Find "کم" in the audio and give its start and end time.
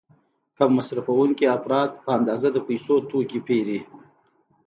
0.57-0.69